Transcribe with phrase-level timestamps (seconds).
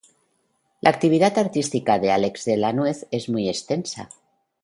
[0.81, 4.09] La actividad artística de Álex de la Nuez es muy extensa.